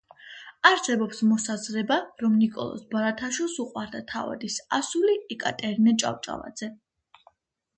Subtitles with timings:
[0.67, 6.73] არსებობს მოსაზრება, რომ ნიკოლოზ ბარათაშვილს უყვარდა თავადის ასული ეკატერინე ჭავჭავაძე